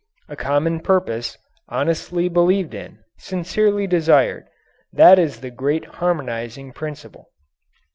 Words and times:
A 0.27 0.35
common 0.35 0.79
purpose, 0.79 1.37
honestly 1.69 2.27
believed 2.27 2.73
in, 2.73 3.03
sincerely 3.19 3.85
desired 3.85 4.47
that 4.91 5.19
is 5.19 5.41
the 5.41 5.51
great 5.51 5.85
harmonizing 5.85 6.73
principle. 6.73 7.29